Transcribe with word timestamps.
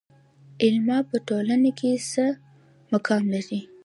علما 0.63 0.97
په 1.09 1.17
ټولنه 1.27 1.69
کې 1.79 1.91
څه 2.11 2.25
مقام 2.93 3.23
لري؟ 3.33 3.59